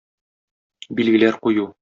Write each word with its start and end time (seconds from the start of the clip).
Билгеләр 1.01 1.39
кую. 1.47 1.71